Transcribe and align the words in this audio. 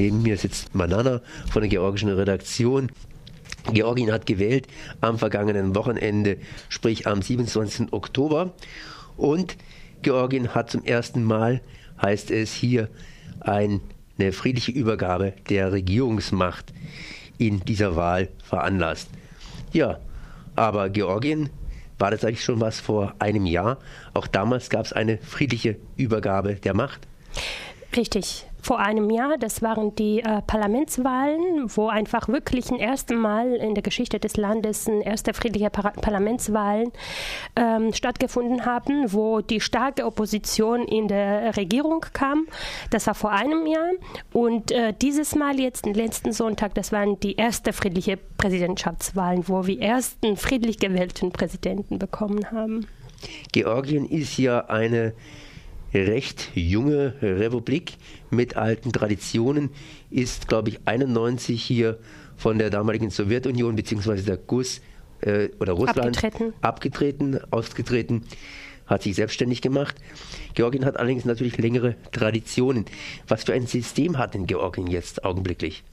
Neben 0.00 0.22
mir 0.22 0.38
sitzt 0.38 0.74
Manana 0.74 1.20
von 1.52 1.60
der 1.60 1.68
georgischen 1.68 2.08
Redaktion. 2.08 2.90
Georgien 3.70 4.10
hat 4.10 4.24
gewählt 4.24 4.66
am 5.02 5.18
vergangenen 5.18 5.74
Wochenende, 5.74 6.38
sprich 6.70 7.06
am 7.06 7.20
27. 7.20 7.92
Oktober. 7.92 8.54
Und 9.18 9.58
Georgien 10.00 10.54
hat 10.54 10.70
zum 10.70 10.86
ersten 10.86 11.22
Mal, 11.22 11.60
heißt 12.00 12.30
es 12.30 12.54
hier, 12.54 12.88
eine 13.40 13.82
friedliche 14.32 14.72
Übergabe 14.72 15.34
der 15.50 15.70
Regierungsmacht 15.70 16.72
in 17.36 17.60
dieser 17.60 17.94
Wahl 17.94 18.30
veranlasst. 18.42 19.10
Ja, 19.70 20.00
aber 20.56 20.88
Georgien 20.88 21.50
war 21.98 22.10
das 22.10 22.24
eigentlich 22.24 22.42
schon 22.42 22.58
was 22.58 22.80
vor 22.80 23.16
einem 23.18 23.44
Jahr? 23.44 23.76
Auch 24.14 24.26
damals 24.26 24.70
gab 24.70 24.86
es 24.86 24.94
eine 24.94 25.18
friedliche 25.18 25.76
Übergabe 25.98 26.54
der 26.54 26.72
Macht? 26.72 27.06
Richtig 27.94 28.46
vor 28.62 28.78
einem 28.78 29.10
Jahr. 29.10 29.36
Das 29.38 29.62
waren 29.62 29.94
die 29.94 30.20
äh, 30.20 30.42
Parlamentswahlen, 30.46 31.64
wo 31.74 31.88
einfach 31.88 32.28
wirklich 32.28 32.70
ein 32.70 32.78
erstes 32.78 33.16
Mal 33.16 33.54
in 33.56 33.74
der 33.74 33.82
Geschichte 33.82 34.18
des 34.18 34.36
Landes 34.36 34.88
ein 34.88 35.00
erster 35.00 35.34
friedlicher 35.34 35.70
Par 35.70 35.92
Parlamentswahlen 35.92 36.92
ähm, 37.56 37.92
stattgefunden 37.92 38.64
haben, 38.64 39.12
wo 39.12 39.40
die 39.40 39.60
starke 39.60 40.04
Opposition 40.04 40.86
in 40.86 41.08
der 41.08 41.56
Regierung 41.56 42.04
kam. 42.12 42.46
Das 42.90 43.06
war 43.06 43.14
vor 43.14 43.32
einem 43.32 43.66
Jahr. 43.66 43.90
Und 44.32 44.70
äh, 44.70 44.92
dieses 45.00 45.34
Mal 45.34 45.58
jetzt, 45.58 45.86
den 45.86 45.94
letzten 45.94 46.32
Sonntag, 46.32 46.74
das 46.74 46.92
waren 46.92 47.18
die 47.20 47.36
erste 47.36 47.72
friedliche 47.72 48.16
Präsidentschaftswahlen, 48.16 49.48
wo 49.48 49.66
wir 49.66 49.80
ersten 49.80 50.36
friedlich 50.36 50.78
gewählten 50.78 51.32
Präsidenten 51.32 51.98
bekommen 51.98 52.50
haben. 52.50 52.86
Georgien 53.52 54.06
ist 54.06 54.38
ja 54.38 54.66
eine 54.66 55.12
recht 55.92 56.50
junge 56.54 57.14
Republik 57.20 57.94
mit 58.30 58.56
alten 58.56 58.92
Traditionen, 58.92 59.70
ist, 60.10 60.48
glaube 60.48 60.70
ich, 60.70 60.80
91 60.84 61.62
hier 61.62 61.98
von 62.36 62.58
der 62.58 62.70
damaligen 62.70 63.10
Sowjetunion 63.10 63.76
bzw. 63.76 64.22
der 64.22 64.36
GUS 64.36 64.80
äh, 65.20 65.48
oder 65.58 65.72
Russland 65.72 66.16
abgetreten. 66.16 66.54
abgetreten, 66.60 67.40
ausgetreten 67.50 68.24
hat 68.90 69.02
sich 69.02 69.14
selbstständig 69.14 69.62
gemacht. 69.62 69.96
Georgien 70.54 70.84
hat 70.84 70.98
allerdings 70.98 71.24
natürlich 71.24 71.56
längere 71.58 71.94
Traditionen. 72.12 72.84
Was 73.28 73.44
für 73.44 73.54
ein 73.54 73.66
System 73.66 74.18
hat 74.18 74.34
denn 74.34 74.46
Georgien 74.46 74.88
jetzt 74.88 75.24
augenblicklich? 75.24 75.84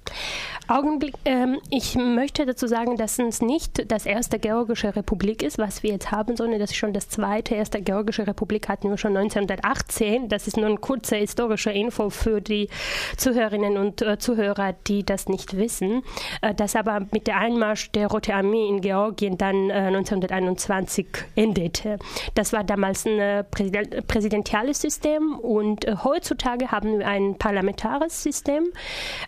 Augenblick, 0.68 1.16
ähm, 1.24 1.60
ich 1.70 1.96
möchte 1.96 2.46
dazu 2.46 2.68
sagen, 2.68 2.98
dass 2.98 3.20
es 3.20 3.42
nicht 3.42 3.90
das 3.90 4.06
erste 4.06 4.38
georgische 4.38 4.96
Republik 4.96 5.42
ist, 5.42 5.58
was 5.58 5.82
wir 5.82 5.92
jetzt 5.92 6.12
haben, 6.12 6.36
sondern 6.36 6.60
das 6.60 6.72
ist 6.72 6.78
schon 6.78 6.92
das 6.92 7.08
zweite. 7.08 7.56
Erste 7.56 7.82
georgische 7.82 8.28
Republik 8.28 8.68
hatten 8.68 8.90
wir 8.90 8.98
schon 8.98 9.16
1918. 9.16 10.28
Das 10.28 10.48
ist 10.48 10.58
nur 10.58 10.66
eine 10.66 10.78
kurze 10.78 11.16
historische 11.16 11.72
Info 11.72 12.10
für 12.10 12.42
die 12.42 12.68
Zuhörerinnen 13.16 13.78
und 13.78 14.02
äh, 14.02 14.18
Zuhörer, 14.18 14.74
die 14.88 15.06
das 15.06 15.30
nicht 15.30 15.56
wissen. 15.56 16.04
Äh, 16.42 16.54
das 16.54 16.76
aber 16.76 17.08
mit 17.12 17.28
der 17.28 17.38
Einmarsch 17.38 17.92
der 17.92 18.08
Rote 18.08 18.34
Armee 18.34 18.68
in 18.68 18.82
Georgien 18.82 19.38
dann 19.38 19.70
äh, 19.70 19.88
1921 19.88 21.08
endete. 21.36 21.98
Das 22.36 22.52
war 22.52 22.66
damals 22.66 22.87
ein 22.88 23.20
äh, 23.20 23.44
Präsident, 23.44 24.08
präsidentiales 24.08 24.82
System 24.82 25.38
und 25.40 25.86
äh, 25.86 25.96
heutzutage 26.04 26.72
haben 26.72 27.00
wir 27.00 27.08
ein 27.08 27.38
parlamentares 27.38 28.24
System. 28.24 28.66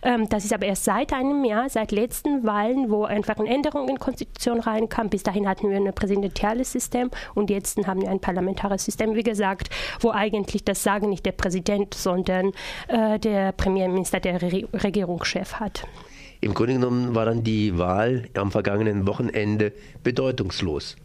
Ähm, 0.02 0.28
das 0.28 0.44
ist 0.44 0.52
aber 0.52 0.66
erst 0.66 0.84
seit 0.84 1.12
einem 1.12 1.44
Jahr, 1.44 1.68
seit 1.68 1.92
letzten 1.92 2.44
Wahlen, 2.44 2.90
wo 2.90 3.04
einfach 3.04 3.36
eine 3.38 3.48
Änderung 3.48 3.88
in 3.88 3.96
die 3.96 4.00
Konstitution 4.00 4.60
reinkam. 4.60 5.08
Bis 5.10 5.22
dahin 5.22 5.48
hatten 5.48 5.70
wir 5.70 5.76
ein 5.76 5.92
präsidentiales 5.94 6.72
System 6.72 7.10
und 7.34 7.50
jetzt 7.50 7.78
haben 7.86 8.02
wir 8.02 8.10
ein 8.10 8.20
parlamentares 8.20 8.84
System, 8.84 9.14
wie 9.14 9.22
gesagt, 9.22 9.70
wo 10.00 10.10
eigentlich 10.10 10.64
das 10.64 10.82
Sagen 10.82 11.08
nicht 11.08 11.26
der 11.26 11.32
Präsident, 11.32 11.94
sondern 11.94 12.52
äh, 12.88 13.18
der 13.18 13.52
Premierminister, 13.52 14.20
der 14.20 14.40
Re 14.40 14.68
Regierungschef 14.72 15.54
hat. 15.54 15.86
Im 16.42 16.54
Grunde 16.54 16.74
genommen 16.74 17.14
war 17.14 17.26
dann 17.26 17.44
die 17.44 17.76
Wahl 17.76 18.24
am 18.34 18.50
vergangenen 18.50 19.06
Wochenende 19.06 19.72
bedeutungslos. 20.02 20.96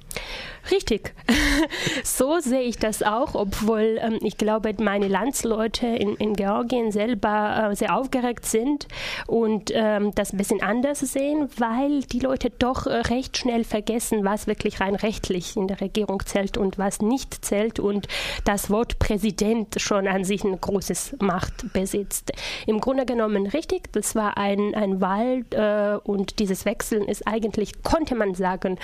Richtig. 0.71 1.13
so 2.03 2.39
sehe 2.39 2.61
ich 2.61 2.77
das 2.77 3.03
auch, 3.03 3.35
obwohl 3.35 3.99
ähm, 4.01 4.19
ich 4.21 4.37
glaube, 4.37 4.73
meine 4.79 5.07
Landsleute 5.07 5.85
in, 5.85 6.15
in 6.15 6.33
Georgien 6.33 6.91
selber 6.91 7.69
äh, 7.71 7.75
sehr 7.75 7.95
aufgeregt 7.95 8.45
sind 8.45 8.87
und 9.27 9.71
ähm, 9.73 10.13
das 10.15 10.33
ein 10.33 10.37
bisschen 10.37 10.63
anders 10.63 11.01
sehen, 11.01 11.49
weil 11.57 12.01
die 12.03 12.19
Leute 12.19 12.49
doch 12.49 12.87
äh, 12.87 12.93
recht 12.93 13.37
schnell 13.37 13.63
vergessen, 13.63 14.23
was 14.23 14.47
wirklich 14.47 14.79
rein 14.79 14.95
rechtlich 14.95 15.55
in 15.55 15.67
der 15.67 15.81
Regierung 15.81 16.25
zählt 16.25 16.57
und 16.57 16.77
was 16.79 16.99
nicht 16.99 17.45
zählt 17.45 17.79
und 17.79 18.07
das 18.43 18.69
Wort 18.69 18.97
Präsident 18.97 19.79
schon 19.79 20.07
an 20.07 20.23
sich 20.23 20.43
eine 20.43 20.57
große 20.57 21.17
Macht 21.19 21.73
besitzt. 21.73 22.31
Im 22.65 22.79
Grunde 22.79 23.05
genommen 23.05 23.47
richtig, 23.47 23.91
das 23.91 24.15
war 24.15 24.37
ein, 24.37 24.73
ein 24.73 24.99
Wahl 24.99 25.43
äh, 25.51 25.97
und 26.09 26.39
dieses 26.39 26.65
Wechseln 26.65 27.03
ist 27.03 27.27
eigentlich, 27.27 27.83
konnte 27.83 28.15
man 28.15 28.33
sagen, 28.33 28.79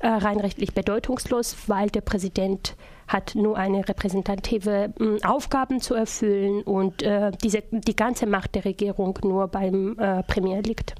äh, 0.00 0.08
rein 0.08 0.38
rechtlich 0.38 0.73
bedeutungslos, 0.74 1.56
weil 1.66 1.88
der 1.88 2.00
Präsident 2.00 2.76
hat 3.08 3.34
nur 3.34 3.56
eine 3.56 3.88
repräsentative 3.88 4.92
äh, 4.98 5.24
Aufgaben 5.24 5.80
zu 5.80 5.94
erfüllen 5.94 6.62
und 6.62 7.02
äh, 7.02 7.32
diese, 7.42 7.62
die 7.70 7.96
ganze 7.96 8.26
Macht 8.26 8.54
der 8.54 8.64
Regierung 8.64 9.18
nur 9.22 9.48
beim 9.48 9.98
äh, 9.98 10.22
Premier 10.22 10.62
liegt. 10.62 10.94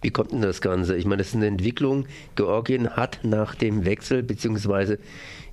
Wie 0.00 0.10
kommt 0.10 0.32
denn 0.32 0.42
das 0.42 0.60
Ganze? 0.60 0.96
Ich 0.96 1.04
meine, 1.04 1.18
das 1.18 1.28
ist 1.28 1.34
eine 1.34 1.46
Entwicklung. 1.46 2.06
Georgien 2.34 2.90
hat 2.90 3.20
nach 3.22 3.54
dem 3.54 3.84
Wechsel 3.84 4.22
beziehungsweise 4.22 4.98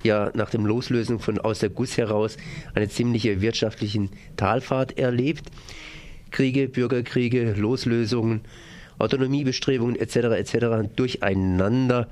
ja 0.02 0.30
nach 0.34 0.50
dem 0.50 0.66
Loslösen 0.66 1.18
von 1.18 1.38
aus 1.38 1.58
der 1.58 1.70
Guss 1.70 1.96
heraus 1.96 2.36
eine 2.74 2.88
ziemliche 2.88 3.40
wirtschaftliche 3.40 4.08
Talfahrt 4.36 4.98
erlebt. 4.98 5.50
Kriege, 6.30 6.68
Bürgerkriege, 6.68 7.52
Loslösungen, 7.52 8.42
Autonomiebestrebungen 8.98 9.96
etc. 9.96 10.16
etc. 10.16 10.88
durcheinander 10.96 12.08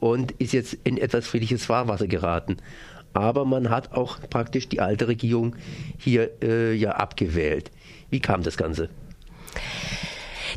und 0.00 0.32
ist 0.32 0.52
jetzt 0.52 0.76
in 0.84 0.98
etwas 0.98 1.26
friedliches 1.26 1.66
Fahrwasser 1.66 2.08
geraten. 2.08 2.56
Aber 3.12 3.44
man 3.44 3.70
hat 3.70 3.92
auch 3.92 4.18
praktisch 4.28 4.68
die 4.68 4.80
alte 4.80 5.08
Regierung 5.08 5.56
hier 5.98 6.30
äh, 6.42 6.74
ja 6.74 6.92
abgewählt. 6.92 7.70
Wie 8.08 8.20
kam 8.20 8.42
das 8.42 8.56
Ganze? 8.56 8.88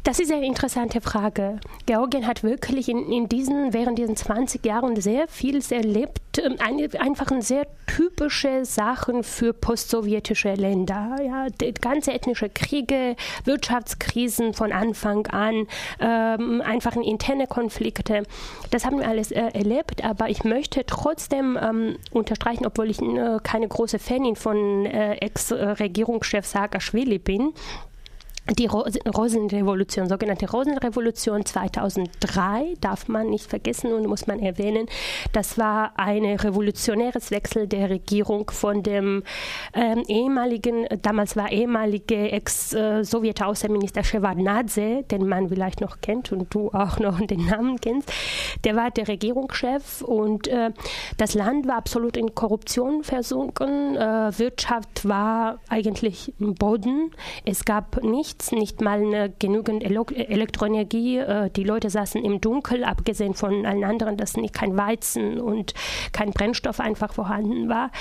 Das 0.04 0.20
ist 0.20 0.34
eine 0.34 0.46
interessante 0.46 1.00
Frage. 1.00 1.62
Georgien 1.86 2.28
hat 2.28 2.44
wirklich 2.44 2.90
in, 2.90 3.10
in 3.10 3.30
diesen, 3.30 3.72
während 3.74 3.98
diesen 3.98 4.18
20 4.18 4.66
Jahren 4.66 5.00
sehr 5.00 5.30
vieles 5.30 5.72
erlebt. 5.72 6.20
Ähm, 6.40 6.58
ein, 6.60 6.94
einfach 7.00 7.32
sehr 7.40 7.66
typische 7.88 8.66
Sachen 8.66 9.24
für 9.24 9.54
postsowjetische 9.54 10.56
Länder. 10.56 11.16
Ja, 11.26 11.48
ganze 11.80 12.12
ethnische 12.12 12.50
Kriege, 12.50 13.16
Wirtschaftskrisen 13.46 14.54
von 14.54 14.74
Anfang 14.74 15.26
an, 15.28 15.68
ähm, 16.02 16.62
einfach 16.62 16.98
interne 16.98 17.48
Konflikte. 17.48 18.24
Das 18.72 18.84
haben 18.84 19.00
wir 19.00 19.08
alles 19.08 19.32
äh, 19.32 19.40
erlebt, 19.54 20.04
aber 20.04 20.30
ich 20.30 20.44
möchte 20.44 20.86
trotzdem 20.86 21.58
ähm, 21.62 21.96
unterstreichen, 22.12 22.66
obwohl 22.66 22.90
ich 22.90 23.02
äh, 23.02 23.38
keine 23.42 23.70
große 23.70 24.00
Fanin 24.00 24.36
von 24.36 24.86
äh, 24.86 25.16
Ex-Regierungschef 25.16 26.46
Saakashvili 26.46 27.20
bin 27.20 27.54
die 28.50 28.66
Rosenrevolution, 28.66 30.10
sogenannte 30.10 30.52
Rosenrevolution 30.52 31.46
2003, 31.46 32.74
darf 32.82 33.08
man 33.08 33.30
nicht 33.30 33.50
vergessen 33.50 33.94
und 33.94 34.06
muss 34.06 34.28
man 34.28 34.40
erwähnen. 34.40 34.88
Das 35.32 35.58
war 35.58 35.94
ein 35.98 36.26
revolutionäres 36.26 37.32
Wechsel 37.32 37.68
der 37.68 37.90
Regierung 37.90 38.52
von 38.52 38.84
dem 38.84 39.24
ähm, 39.74 40.04
ehemaligen, 40.08 40.88
damals 41.02 41.38
war 41.38 41.54
ehemalige 41.54 42.32
Ex-Sowjet-Außenminister 42.32 44.04
Shevardnadze, 44.04 45.04
den 45.10 45.26
man 45.28 45.48
vielleicht 45.48 45.80
noch 45.80 46.02
kennt 46.02 46.34
und 46.34 46.54
du 46.54 46.70
auch 46.72 47.00
noch 47.00 47.22
den 47.22 47.46
Namen 47.46 47.80
kennst. 47.80 48.12
Der 48.66 48.76
war 48.76 48.92
der 48.92 49.08
Regierungschef 49.08 50.02
und 50.02 50.50
äh, 50.50 50.72
das 51.16 51.34
Land 51.34 51.66
war 51.66 51.78
absolut 51.78 52.18
in 52.18 52.36
Korruption 52.36 53.06
versunken. 53.06 53.96
Äh, 53.96 54.38
Wirtschaft 54.38 55.08
war 55.08 55.60
eigentlich 55.70 56.34
im 56.40 56.56
Boden. 56.56 57.12
Es 57.46 57.64
gab 57.64 58.04
nicht 58.04 58.33
nichts, 58.34 58.52
nicht 58.52 58.82
mal 58.82 59.00
eine 59.00 59.30
genügend 59.30 59.84
Elektroenergie. 59.84 61.18
Äh, 61.18 61.50
die 61.52 61.64
Leute 61.64 61.90
saßen 61.90 62.24
im 62.24 62.42
Dunkel, 62.42 62.84
abgesehen 62.84 63.34
von 63.34 63.66
allen 63.66 63.84
anderen, 63.84 64.18
dass 64.18 64.38
nicht 64.38 64.54
kein 64.54 64.76
Weizen 64.78 65.40
und 65.40 65.74
kein 66.12 66.32
Brennstoff 66.32 66.80
einfach 66.80 67.14
vorhanden 67.14 67.70
war. 67.70 67.92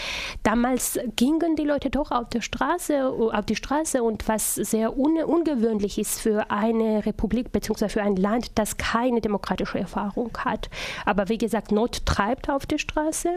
Damals 0.42 0.98
gingen 1.16 1.56
die 1.56 1.64
Leute 1.64 1.90
doch 1.90 2.10
auf 2.10 2.28
die 2.30 2.40
Straße, 2.40 3.06
auf 3.06 3.44
die 3.44 3.56
Straße 3.56 4.02
und 4.02 4.28
was 4.28 4.54
sehr 4.54 4.96
un 4.96 5.12
ungewöhnlich 5.22 5.98
ist 5.98 6.20
für 6.20 6.50
eine 6.50 7.04
Republik 7.04 7.52
bzw. 7.52 7.88
für 7.88 8.02
ein 8.02 8.16
Land, 8.16 8.52
das 8.54 8.76
keine 8.76 9.20
demokratische 9.20 9.78
Erfahrung 9.78 10.30
hat. 10.38 10.70
Aber 11.04 11.28
wie 11.28 11.38
gesagt, 11.38 11.70
Not 11.70 12.06
treibt 12.06 12.48
auf 12.48 12.66
die 12.66 12.78
Straße. 12.78 13.34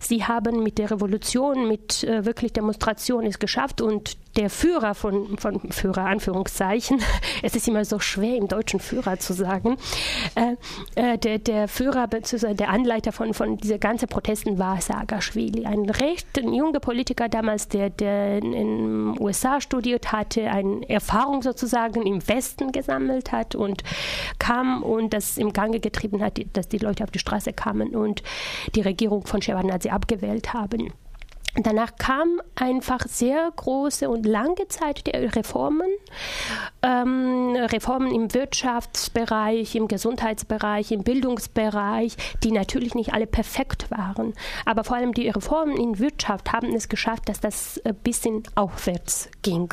Sie 0.00 0.24
haben 0.24 0.62
mit 0.62 0.78
der 0.78 0.90
Revolution, 0.90 1.68
mit 1.68 2.04
äh, 2.04 2.24
wirklich 2.24 2.52
Demonstrationen 2.52 3.26
es 3.26 3.38
geschafft 3.38 3.80
und 3.80 4.16
der 4.36 4.50
Führer 4.50 4.94
von, 4.94 5.38
von 5.38 5.60
Führer, 5.72 6.06
Anführungszeichen, 6.06 7.02
es 7.42 7.56
ist 7.56 7.68
immer 7.68 7.84
so 7.84 7.98
schwer 7.98 8.36
im 8.36 8.48
Deutschen 8.48 8.80
Führer 8.80 9.18
zu 9.18 9.32
sagen, 9.32 9.76
äh, 10.34 10.56
äh, 10.94 11.18
der, 11.18 11.38
der 11.38 11.68
Führer 11.68 12.06
bzw. 12.06 12.54
der 12.54 12.68
Anleiter 12.68 13.12
von, 13.12 13.34
von 13.34 13.56
dieser 13.56 13.78
ganzen 13.78 14.08
Protesten 14.08 14.58
war 14.58 14.80
Saakashvili, 14.80 15.66
ein 15.66 15.88
recht 15.90 16.28
junger 16.36 16.80
Politiker 16.80 17.28
damals, 17.28 17.68
der, 17.68 17.90
der 17.90 18.38
in 18.38 18.52
den 18.52 19.20
USA 19.20 19.60
studiert 19.60 20.12
hatte, 20.12 20.50
eine 20.50 20.88
Erfahrung 20.88 21.42
sozusagen 21.42 22.06
im 22.06 22.26
Westen 22.28 22.72
gesammelt 22.72 23.32
hat 23.32 23.54
und 23.54 23.82
kam 24.38 24.82
und 24.82 25.12
das 25.12 25.38
im 25.38 25.52
Gange 25.52 25.80
getrieben 25.80 26.22
hat, 26.22 26.40
dass 26.52 26.68
die 26.68 26.78
Leute 26.78 27.04
auf 27.04 27.10
die 27.10 27.18
Straße 27.18 27.52
kamen 27.52 27.94
und 27.96 28.22
die 28.74 28.80
Regierung 28.80 29.26
von 29.26 29.42
Shevardnadze 29.42 29.92
abgewählt 29.92 30.52
haben. 30.52 30.92
Danach 31.56 31.96
kam 31.96 32.40
einfach 32.54 33.00
sehr 33.06 33.50
große 33.54 34.08
und 34.08 34.24
lange 34.24 34.68
Zeit 34.68 35.06
der 35.06 35.34
Reformen, 35.34 35.88
ähm, 36.82 37.56
Reformen 37.56 38.12
im 38.12 38.32
Wirtschaftsbereich, 38.32 39.74
im 39.74 39.88
Gesundheitsbereich, 39.88 40.92
im 40.92 41.02
Bildungsbereich, 41.02 42.16
die 42.42 42.52
natürlich 42.52 42.94
nicht 42.94 43.12
alle 43.12 43.26
perfekt 43.26 43.90
waren. 43.90 44.34
Aber 44.64 44.84
vor 44.84 44.96
allem 44.96 45.12
die 45.12 45.28
Reformen 45.28 45.76
in 45.76 45.98
Wirtschaft 45.98 46.52
haben 46.52 46.74
es 46.74 46.88
geschafft, 46.88 47.28
dass 47.28 47.40
das 47.40 47.80
ein 47.84 47.94
bisschen 47.96 48.42
aufwärts 48.54 49.28
ging. 49.42 49.72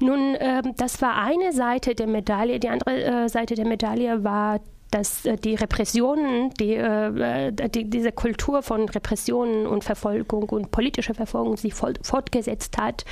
Nun, 0.00 0.34
äh, 0.34 0.62
das 0.76 1.00
war 1.00 1.16
eine 1.16 1.52
Seite 1.52 1.94
der 1.94 2.06
Medaille. 2.06 2.58
Die 2.58 2.68
andere 2.68 3.24
äh, 3.24 3.28
Seite 3.28 3.54
der 3.54 3.66
Medaille 3.66 4.24
war 4.24 4.60
dass 4.92 5.24
äh, 5.24 5.36
die 5.36 5.56
Repressionen, 5.56 6.50
die, 6.60 6.74
äh, 6.74 7.48
äh, 7.48 7.68
die, 7.68 7.90
diese 7.90 8.12
Kultur 8.12 8.62
von 8.62 8.88
Repressionen 8.88 9.66
und 9.66 9.82
Verfolgung 9.82 10.48
und 10.50 10.70
politischer 10.70 11.14
Verfolgung 11.14 11.56
sich 11.56 11.74
fortgesetzt 11.74 12.78
hat 12.78 13.04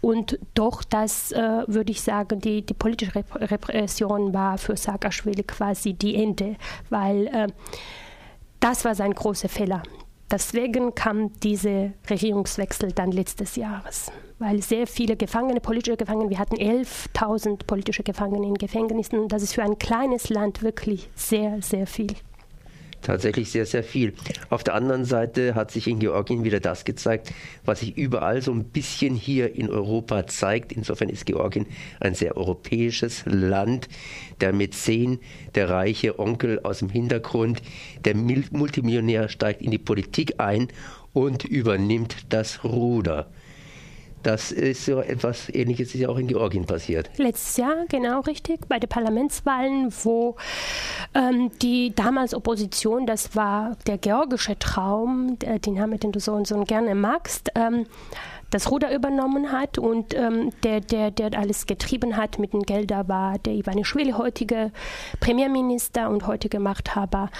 und 0.00 0.38
doch 0.54 0.82
das, 0.84 1.32
würde 1.32 1.90
ich 1.90 2.02
sagen, 2.02 2.40
die, 2.40 2.62
die 2.62 2.74
politische 2.74 3.24
Repression 3.34 4.32
war 4.32 4.58
für 4.58 4.76
Saakashvili 4.76 5.42
quasi 5.42 5.94
die 5.94 6.14
Ende, 6.14 6.56
weil 6.90 7.48
das 8.60 8.84
war 8.84 8.94
sein 8.94 9.12
großer 9.12 9.48
Fehler. 9.48 9.82
Deswegen 10.30 10.94
kam 10.94 11.32
dieser 11.40 11.92
Regierungswechsel 12.08 12.92
dann 12.92 13.12
letztes 13.12 13.56
Jahres 13.56 14.10
weil 14.38 14.62
sehr 14.62 14.86
viele 14.86 15.16
Gefangene, 15.16 15.60
politische 15.60 15.96
Gefangene, 15.96 16.28
wir 16.28 16.38
hatten 16.38 16.56
11.000 16.56 17.66
politische 17.66 18.02
Gefangene 18.02 18.46
in 18.46 18.54
Gefängnissen. 18.54 19.28
Das 19.28 19.42
ist 19.42 19.54
für 19.54 19.62
ein 19.62 19.78
kleines 19.78 20.28
Land 20.28 20.62
wirklich 20.62 21.08
sehr, 21.14 21.62
sehr 21.62 21.86
viel 21.86 22.14
tatsächlich 23.04 23.50
sehr, 23.50 23.66
sehr 23.66 23.84
viel. 23.84 24.14
Auf 24.50 24.64
der 24.64 24.74
anderen 24.74 25.04
Seite 25.04 25.54
hat 25.54 25.70
sich 25.70 25.86
in 25.86 26.00
Georgien 26.00 26.42
wieder 26.42 26.60
das 26.60 26.84
gezeigt, 26.84 27.32
was 27.64 27.80
sich 27.80 27.96
überall 27.96 28.42
so 28.42 28.52
ein 28.52 28.64
bisschen 28.64 29.14
hier 29.14 29.54
in 29.54 29.70
Europa 29.70 30.26
zeigt. 30.26 30.72
Insofern 30.72 31.08
ist 31.08 31.26
Georgien 31.26 31.66
ein 32.00 32.14
sehr 32.14 32.36
europäisches 32.36 33.22
Land. 33.26 33.88
Der 34.40 34.52
Mäzen, 34.52 35.20
der 35.54 35.70
reiche 35.70 36.18
Onkel 36.18 36.60
aus 36.60 36.80
dem 36.80 36.88
Hintergrund, 36.88 37.62
der 38.04 38.16
Multimillionär 38.16 39.28
steigt 39.28 39.62
in 39.62 39.70
die 39.70 39.78
Politik 39.78 40.34
ein 40.38 40.68
und 41.12 41.44
übernimmt 41.44 42.26
das 42.30 42.64
Ruder. 42.64 43.30
Das 44.24 44.52
ist 44.52 44.86
so 44.86 45.00
etwas 45.00 45.50
Ähnliches 45.50 45.94
ist 45.94 46.00
ja 46.00 46.08
auch 46.08 46.16
in 46.16 46.26
Georgien 46.26 46.64
passiert. 46.64 47.10
Letztes 47.18 47.58
Jahr, 47.58 47.84
genau 47.88 48.20
richtig, 48.20 48.66
bei 48.68 48.78
den 48.78 48.88
Parlamentswahlen, 48.88 49.92
wo 50.02 50.36
ähm, 51.14 51.50
die 51.60 51.94
damals 51.94 52.34
Opposition, 52.34 53.06
das 53.06 53.36
war 53.36 53.76
der 53.86 53.98
georgische 53.98 54.58
Traum, 54.58 55.38
der, 55.38 55.58
den 55.58 55.78
haben 55.78 55.98
den 56.00 56.10
du 56.10 56.20
so 56.20 56.32
und 56.32 56.46
so 56.46 56.58
gerne 56.64 56.94
magst, 56.94 57.50
ähm, 57.54 57.84
das 58.50 58.70
Ruder 58.70 58.94
übernommen 58.94 59.52
hat 59.52 59.78
und 59.78 60.14
ähm, 60.14 60.50
der, 60.62 60.80
der, 60.80 61.10
der 61.10 61.38
alles 61.38 61.66
getrieben 61.66 62.16
hat 62.16 62.38
mit 62.38 62.52
den 62.52 62.62
Geldern 62.62 63.08
war 63.08 63.38
der 63.38 63.54
Ivanischvili, 63.54 64.12
heutige 64.12 64.70
Premierminister 65.20 66.08
und 66.08 66.26
heutige 66.26 66.60
Machthaber 66.60 67.30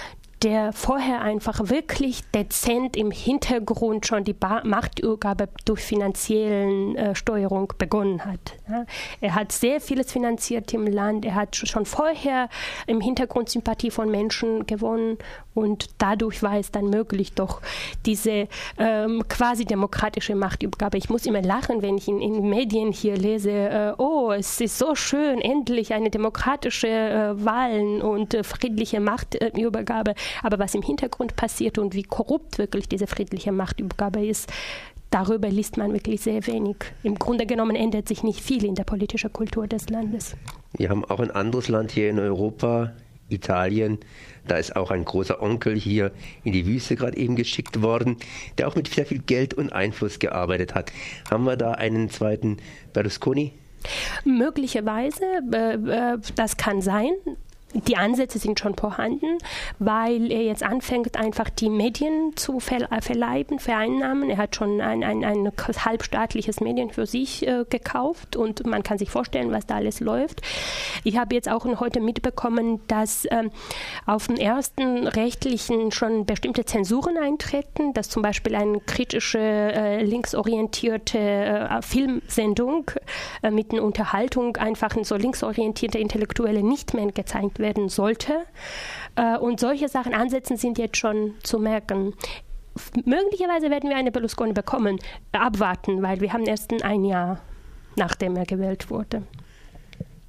der 0.45 0.73
vorher 0.73 1.23
einfach 1.23 1.69
wirklich 1.69 2.21
dezent 2.29 2.95
im 2.95 3.09
Hintergrund 3.09 4.05
schon 4.05 4.23
die 4.23 4.33
ba 4.33 4.61
Machtübergabe 4.63 5.49
durch 5.65 5.81
finanziellen 5.81 6.95
äh, 6.95 7.15
Steuerung 7.15 7.73
begonnen 7.79 8.23
hat. 8.23 8.53
Ja. 8.69 8.85
Er 9.21 9.33
hat 9.33 9.51
sehr 9.51 9.81
vieles 9.81 10.11
finanziert 10.11 10.71
im 10.75 10.85
Land. 10.85 11.25
Er 11.25 11.33
hat 11.33 11.55
schon 11.55 11.87
vorher 11.87 12.47
im 12.85 13.01
Hintergrund 13.01 13.49
Sympathie 13.49 13.89
von 13.89 14.11
Menschen 14.11 14.67
gewonnen 14.67 15.17
und 15.55 15.89
dadurch 15.97 16.43
war 16.43 16.59
es 16.59 16.69
dann 16.69 16.89
möglich, 16.89 17.33
doch 17.33 17.61
diese 18.05 18.47
ähm, 18.77 19.23
quasi 19.27 19.65
demokratische 19.65 20.35
Machtübergabe. 20.35 20.97
Ich 20.97 21.09
muss 21.09 21.25
immer 21.25 21.41
lachen, 21.41 21.81
wenn 21.81 21.97
ich 21.97 22.07
in, 22.07 22.21
in 22.21 22.49
Medien 22.49 22.91
hier 22.91 23.15
lese, 23.15 23.51
äh, 23.51 23.93
oh, 23.97 24.31
es 24.31 24.59
ist 24.61 24.77
so 24.77 24.93
schön, 24.95 25.39
endlich 25.39 25.93
eine 25.93 26.09
demokratische 26.09 26.87
äh, 26.87 27.45
Wahlen 27.45 28.01
und 28.01 28.33
äh, 28.33 28.43
friedliche 28.43 28.99
Machtübergabe. 28.99 30.13
Aber 30.43 30.59
was 30.59 30.75
im 30.75 30.81
Hintergrund 30.81 31.35
passiert 31.35 31.77
und 31.77 31.93
wie 31.93 32.03
korrupt 32.03 32.57
wirklich 32.57 32.87
diese 32.87 33.07
friedliche 33.07 33.51
Machtübergabe 33.51 34.25
ist, 34.25 34.51
darüber 35.09 35.49
liest 35.49 35.77
man 35.77 35.93
wirklich 35.93 36.21
sehr 36.21 36.45
wenig. 36.47 36.77
Im 37.03 37.15
Grunde 37.15 37.45
genommen 37.45 37.75
ändert 37.75 38.07
sich 38.07 38.23
nicht 38.23 38.41
viel 38.41 38.65
in 38.65 38.75
der 38.75 38.83
politischen 38.83 39.31
Kultur 39.31 39.67
des 39.67 39.89
Landes. 39.89 40.35
Wir 40.77 40.89
haben 40.89 41.05
auch 41.05 41.19
ein 41.19 41.31
anderes 41.31 41.69
Land 41.69 41.91
hier 41.91 42.09
in 42.09 42.19
Europa, 42.19 42.91
Italien. 43.29 43.99
Da 44.47 44.57
ist 44.57 44.75
auch 44.75 44.91
ein 44.91 45.05
großer 45.05 45.41
Onkel 45.41 45.75
hier 45.75 46.11
in 46.43 46.53
die 46.53 46.65
Wüste 46.65 46.95
gerade 46.95 47.17
eben 47.17 47.35
geschickt 47.35 47.81
worden, 47.81 48.17
der 48.57 48.67
auch 48.67 48.75
mit 48.75 48.87
sehr 48.87 49.05
viel 49.05 49.19
Geld 49.19 49.53
und 49.53 49.73
Einfluss 49.73 50.19
gearbeitet 50.19 50.75
hat. 50.75 50.91
Haben 51.31 51.45
wir 51.45 51.57
da 51.57 51.71
einen 51.71 52.09
zweiten 52.09 52.57
Berlusconi? 52.93 53.53
Möglicherweise, 54.23 55.23
äh, 55.51 55.73
äh, 55.75 56.17
das 56.35 56.57
kann 56.57 56.81
sein 56.81 57.11
die 57.75 57.97
Ansätze 57.97 58.39
sind 58.39 58.59
schon 58.59 58.75
vorhanden, 58.75 59.37
weil 59.79 60.31
er 60.31 60.43
jetzt 60.43 60.63
anfängt, 60.63 61.17
einfach 61.17 61.49
die 61.49 61.69
Medien 61.69 62.31
zu 62.35 62.57
äh, 62.57 63.01
verleiben, 63.01 63.59
vereinnahmen. 63.59 64.29
Er 64.29 64.37
hat 64.37 64.55
schon 64.55 64.79
ein, 64.81 65.03
ein, 65.03 65.23
ein 65.23 65.51
halbstaatliches 65.57 66.61
Medien 66.61 66.89
für 66.91 67.05
sich 67.05 67.45
äh, 67.45 67.65
gekauft 67.69 68.35
und 68.35 68.65
man 68.65 68.83
kann 68.83 68.97
sich 68.97 69.09
vorstellen, 69.09 69.51
was 69.51 69.65
da 69.65 69.75
alles 69.75 69.99
läuft. 69.99 70.41
Ich 71.03 71.17
habe 71.17 71.35
jetzt 71.35 71.49
auch 71.49 71.65
heute 71.79 71.99
mitbekommen, 71.99 72.79
dass 72.87 73.27
ähm, 73.29 73.51
auf 74.05 74.27
dem 74.27 74.37
ersten 74.37 75.07
rechtlichen 75.07 75.91
schon 75.91 76.25
bestimmte 76.25 76.65
Zensuren 76.65 77.17
eintreten, 77.17 77.93
dass 77.93 78.09
zum 78.09 78.21
Beispiel 78.21 78.55
eine 78.55 78.79
kritische, 78.79 79.39
äh, 79.39 80.03
linksorientierte 80.03 81.17
äh, 81.17 81.81
Filmsendung 81.81 82.91
äh, 83.41 83.51
mit 83.51 83.71
einer 83.71 83.83
Unterhaltung 83.83 84.55
einfach 84.57 84.95
so 85.03 85.15
linksorientierte 85.15 85.97
Intellektuelle 85.97 86.63
nicht 86.63 86.93
mehr 86.93 87.11
gezeigt 87.11 87.59
wird 87.59 87.64
werden 87.65 87.89
sollte. 87.89 88.45
Äh, 89.15 89.37
und 89.37 89.59
solche 89.59 89.89
Sachen 89.89 90.13
ansetzen 90.13 90.57
sind 90.57 90.77
jetzt 90.77 90.97
schon 90.97 91.33
zu 91.41 91.57
merken. 91.59 92.13
Möglicherweise 93.05 93.69
werden 93.69 93.89
wir 93.89 93.97
eine 93.97 94.11
Berlusconi 94.11 94.53
bekommen. 94.53 94.99
Abwarten, 95.31 96.01
weil 96.01 96.21
wir 96.21 96.31
haben 96.31 96.45
erst 96.45 96.71
ein 96.83 97.03
Jahr, 97.05 97.41
nachdem 97.95 98.35
er 98.35 98.45
gewählt 98.45 98.89
wurde. 98.89 99.23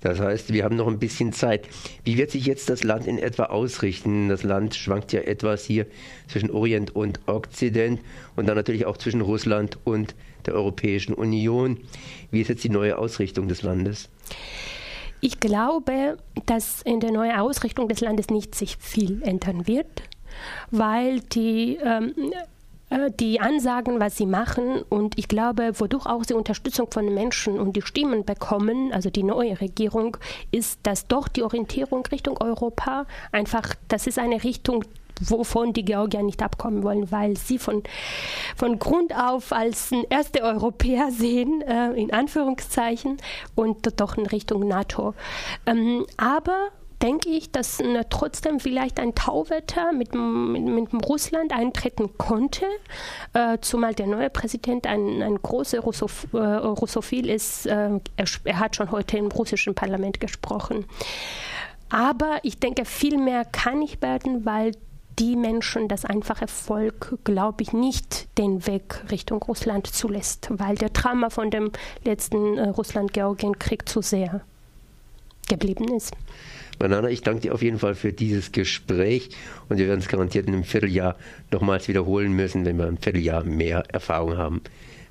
Das 0.00 0.20
heißt, 0.20 0.52
wir 0.52 0.62
haben 0.62 0.76
noch 0.76 0.86
ein 0.86 1.00
bisschen 1.00 1.32
Zeit. 1.32 1.68
Wie 2.04 2.16
wird 2.16 2.30
sich 2.30 2.46
jetzt 2.46 2.70
das 2.70 2.84
Land 2.84 3.06
in 3.06 3.18
etwa 3.18 3.44
ausrichten? 3.44 4.28
Das 4.28 4.44
Land 4.44 4.74
schwankt 4.74 5.12
ja 5.12 5.20
etwas 5.22 5.64
hier 5.64 5.86
zwischen 6.28 6.50
Orient 6.50 6.94
und 6.94 7.20
Okzident 7.26 8.00
und 8.36 8.46
dann 8.46 8.56
natürlich 8.56 8.86
auch 8.86 8.98
zwischen 8.98 9.20
Russland 9.20 9.78
und 9.84 10.14
der 10.44 10.54
Europäischen 10.54 11.12
Union. 11.14 11.80
Wie 12.30 12.40
ist 12.40 12.48
jetzt 12.48 12.62
die 12.62 12.68
neue 12.68 12.98
Ausrichtung 12.98 13.48
des 13.48 13.62
Landes? 13.62 14.08
Ich 15.26 15.40
glaube, 15.40 16.18
dass 16.46 16.82
in 16.82 17.00
der 17.00 17.10
neuen 17.10 17.36
Ausrichtung 17.36 17.88
des 17.88 17.98
Landes 17.98 18.28
nicht 18.30 18.54
sich 18.54 18.76
viel 18.76 19.24
ändern 19.24 19.66
wird, 19.66 20.04
weil 20.70 21.18
die 21.18 21.80
ähm, 21.82 22.14
äh, 22.90 23.10
die 23.10 23.40
Ansagen, 23.40 23.98
was 23.98 24.16
sie 24.16 24.24
machen 24.24 24.82
und 24.88 25.18
ich 25.18 25.26
glaube, 25.26 25.80
wodurch 25.80 26.06
auch 26.06 26.22
sie 26.22 26.34
Unterstützung 26.34 26.92
von 26.92 27.12
Menschen 27.12 27.58
und 27.58 27.74
die 27.74 27.82
Stimmen 27.82 28.24
bekommen, 28.24 28.92
also 28.92 29.10
die 29.10 29.24
neue 29.24 29.60
Regierung, 29.60 30.16
ist, 30.52 30.78
dass 30.84 31.08
doch 31.08 31.26
die 31.26 31.42
Orientierung 31.42 32.06
Richtung 32.06 32.40
Europa 32.40 33.04
einfach, 33.32 33.74
das 33.88 34.06
ist 34.06 34.20
eine 34.20 34.44
Richtung, 34.44 34.84
wovon 35.20 35.72
die 35.72 35.84
Georgier 35.84 36.22
nicht 36.22 36.42
abkommen 36.42 36.82
wollen, 36.82 37.10
weil 37.10 37.36
sie 37.36 37.58
von, 37.58 37.82
von 38.56 38.78
Grund 38.78 39.14
auf 39.16 39.52
als 39.52 39.90
erste 40.10 40.42
Europäer 40.42 41.10
sehen, 41.10 41.62
äh, 41.62 41.92
in 41.92 42.12
Anführungszeichen, 42.12 43.18
und 43.54 44.00
doch 44.00 44.16
in 44.16 44.26
Richtung 44.26 44.66
NATO. 44.68 45.14
Ähm, 45.66 46.06
aber 46.16 46.70
denke 47.02 47.28
ich, 47.28 47.50
dass 47.50 47.80
äh, 47.80 48.04
trotzdem 48.08 48.60
vielleicht 48.60 48.98
ein 49.00 49.14
Tauwetter 49.14 49.92
mit, 49.92 50.14
mit, 50.14 50.92
mit 50.92 51.08
Russland 51.08 51.52
eintreten 51.52 52.16
konnte, 52.18 52.64
äh, 53.32 53.58
zumal 53.60 53.94
der 53.94 54.06
neue 54.06 54.30
Präsident 54.30 54.86
ein, 54.86 55.22
ein 55.22 55.36
großer 55.36 55.80
Russof, 55.80 56.26
äh, 56.32 56.38
Russophil 56.38 57.28
ist. 57.28 57.66
Äh, 57.66 58.00
er, 58.16 58.26
er, 58.44 58.58
hat 58.58 58.76
schon 58.76 58.90
heute 58.90 59.18
im 59.18 59.28
russischen 59.28 59.74
Parlament 59.74 60.20
gesprochen. 60.20 60.86
Aber 61.88 62.38
ich 62.42 62.58
denke, 62.58 62.84
viel 62.84 63.18
mehr 63.18 63.44
kann 63.44 63.78
nicht 63.78 64.02
werden, 64.02 64.44
weil 64.44 64.72
die 65.18 65.36
Menschen, 65.36 65.88
das 65.88 66.04
einfache 66.04 66.46
Volk, 66.46 67.18
glaube 67.24 67.62
ich, 67.62 67.72
nicht 67.72 68.28
den 68.38 68.66
Weg 68.66 69.02
Richtung 69.10 69.42
Russland 69.42 69.86
zulässt, 69.86 70.48
weil 70.50 70.76
der 70.76 70.90
Drama 70.90 71.30
von 71.30 71.50
dem 71.50 71.70
letzten 72.04 72.58
äh, 72.58 72.68
Russland-Georgien-Krieg 72.68 73.88
zu 73.88 74.02
sehr 74.02 74.42
geblieben 75.48 75.94
ist. 75.94 76.12
Banana, 76.78 77.08
ich 77.08 77.22
danke 77.22 77.42
dir 77.42 77.54
auf 77.54 77.62
jeden 77.62 77.78
Fall 77.78 77.94
für 77.94 78.12
dieses 78.12 78.52
Gespräch 78.52 79.30
und 79.68 79.78
wir 79.78 79.88
werden 79.88 80.00
es 80.00 80.08
garantiert 80.08 80.46
in 80.46 80.54
einem 80.54 80.64
Vierteljahr 80.64 81.16
nochmals 81.50 81.88
wiederholen 81.88 82.32
müssen, 82.32 82.66
wenn 82.66 82.76
wir 82.76 82.86
ein 82.86 82.98
Vierteljahr 82.98 83.44
mehr 83.44 83.84
Erfahrung 83.88 84.36
haben. 84.36 84.60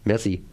Merci. 0.04 0.44